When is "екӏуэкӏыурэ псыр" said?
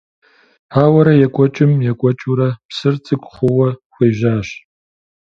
1.91-2.95